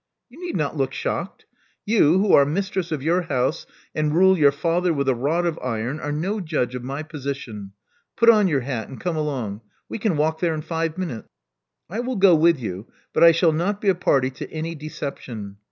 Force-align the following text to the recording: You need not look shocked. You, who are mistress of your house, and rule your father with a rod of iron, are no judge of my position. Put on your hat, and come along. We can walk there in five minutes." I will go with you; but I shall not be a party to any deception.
You 0.29 0.39
need 0.43 0.55
not 0.55 0.75
look 0.75 0.93
shocked. 0.93 1.45
You, 1.85 2.17
who 2.17 2.33
are 2.33 2.43
mistress 2.43 2.91
of 2.91 3.03
your 3.03 3.21
house, 3.21 3.67
and 3.93 4.15
rule 4.15 4.35
your 4.35 4.51
father 4.51 4.91
with 4.91 5.07
a 5.07 5.13
rod 5.13 5.45
of 5.45 5.59
iron, 5.61 5.99
are 5.99 6.11
no 6.11 6.39
judge 6.39 6.73
of 6.73 6.83
my 6.83 7.03
position. 7.03 7.73
Put 8.17 8.27
on 8.27 8.47
your 8.47 8.61
hat, 8.61 8.89
and 8.89 8.99
come 8.99 9.15
along. 9.15 9.61
We 9.87 9.99
can 9.99 10.17
walk 10.17 10.39
there 10.39 10.55
in 10.55 10.63
five 10.63 10.97
minutes." 10.97 11.29
I 11.87 11.99
will 11.99 12.15
go 12.15 12.33
with 12.33 12.57
you; 12.59 12.87
but 13.13 13.23
I 13.23 13.31
shall 13.31 13.51
not 13.53 13.79
be 13.79 13.89
a 13.89 13.93
party 13.93 14.31
to 14.31 14.51
any 14.51 14.73
deception. 14.73 15.57